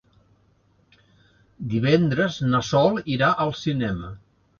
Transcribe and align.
Divendres 1.73 2.39
na 2.55 2.61
Sol 2.71 2.97
irà 3.17 3.29
al 3.45 3.53
cinema. 3.61 4.11